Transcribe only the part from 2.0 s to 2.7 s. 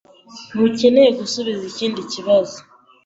kibazo.